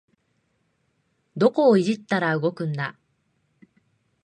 [1.37, 2.97] どこをいじったら動くんだ